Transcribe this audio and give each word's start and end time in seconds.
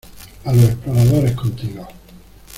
a 0.45 0.51
los 0.51 0.63
exploradores 0.65 1.35
contigo. 1.35 1.87